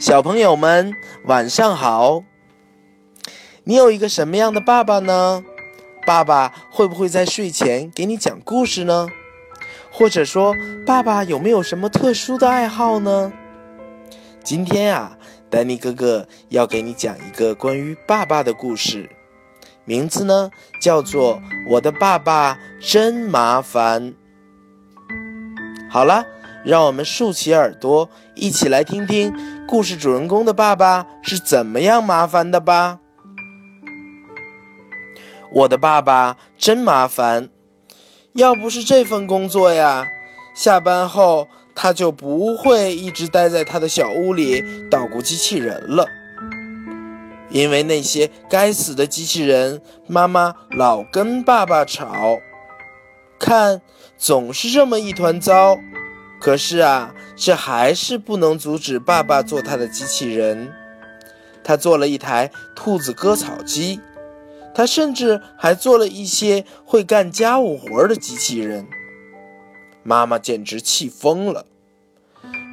[0.00, 0.94] 小朋友们，
[1.26, 2.24] 晚上好！
[3.64, 5.44] 你有一个什么样的爸爸呢？
[6.06, 9.08] 爸爸会不会在睡前给你讲故事呢？
[9.92, 13.30] 或者说，爸爸有没有什么特殊的爱好呢？
[14.42, 15.18] 今天啊，
[15.50, 19.10] 丹尼哥哥要给你讲一个关于爸爸的故事，
[19.84, 21.36] 名字呢叫做
[21.68, 24.02] 《我的爸爸真麻烦》。
[25.90, 26.24] 好了。
[26.64, 29.34] 让我们竖起耳朵，一起来听听
[29.66, 32.98] 故事主人公的爸爸是怎么样麻烦的吧。
[35.52, 37.48] 我的爸爸真麻烦，
[38.34, 40.06] 要不是这份工作呀，
[40.54, 46.06] 下班后他就不会一直待在他的小屋里捣鼓机器人了。
[47.48, 52.38] 因为那些该死的机器人，妈妈老跟爸爸吵，
[53.40, 53.80] 看
[54.16, 55.76] 总是这么一团糟。
[56.40, 60.72] 可是啊，这还是不能阻止爸爸做他的机器人。
[61.62, 64.00] 他做了一台兔子割草机，
[64.74, 68.88] 他甚至还做了一些会干家务活的机器人。
[70.02, 71.66] 妈妈简直气疯了。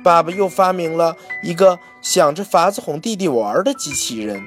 [0.02, 4.41] 爸爸又发明了一个想着法子哄弟弟玩的机器人，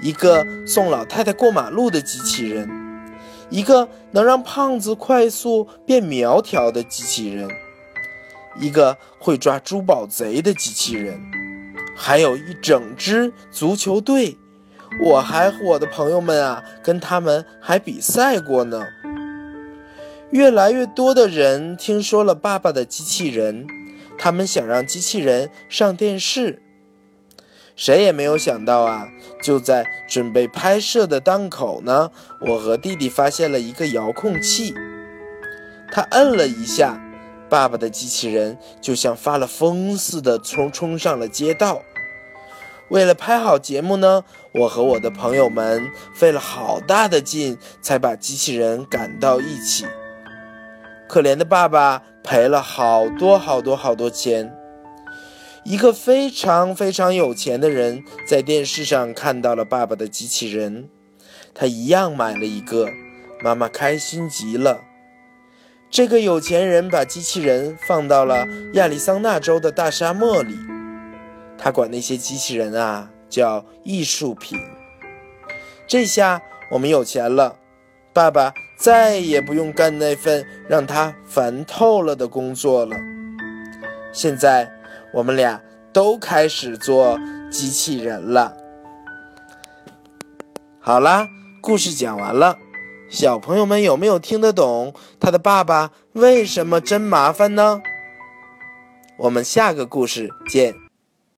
[0.00, 2.70] 一个送老太太过马路的机器人，
[3.50, 7.50] 一个能让胖子快速变苗条的机器人。
[8.58, 11.20] 一个会抓珠宝贼的机器人，
[11.96, 14.38] 还有一整支足球队。
[15.02, 18.84] 我还和我的朋友们啊，跟他们还比赛过呢。
[20.30, 23.66] 越来越多的人听说了爸爸的机器人，
[24.18, 26.62] 他们想让机器人上电视。
[27.74, 29.08] 谁也没有想到啊，
[29.42, 32.10] 就在准备拍摄的当口呢，
[32.48, 34.74] 我和弟弟发现了一个遥控器，
[35.90, 37.00] 他摁了一下。
[37.52, 41.82] 爸爸的机器人就像发了疯似的冲冲上了街道。
[42.88, 49.84] 为了拍好节目呢，我和我的朋友们费了好大的劲才把机器人赶到一起。
[51.06, 54.56] 可怜的爸爸赔了好多好多好多钱。
[55.62, 60.88] 一个非常非常有钱的人在电视上看到了爸爸的机器人，
[61.52, 62.88] 他一样买了一个。
[63.44, 64.80] 妈妈开心极了。
[65.92, 70.56] 这个有钱人把机器人放到了亚利桑那州的大沙漠里，
[71.58, 74.58] 他管那些机器人啊叫艺术品。
[75.86, 77.56] 这下我们有钱了，
[78.14, 82.96] 爸爸再也不用干那份让他烦透了的工作了。
[84.14, 84.72] 现在
[85.12, 85.60] 我们俩
[85.92, 87.20] 都开始做
[87.50, 88.56] 机器人了。
[90.80, 91.28] 好啦，
[91.60, 92.56] 故事讲完了。
[93.12, 97.82] 小朋友们有没有听得懂他的爸爸为什么真麻烦呢？
[99.18, 100.81] 我们下个故事见。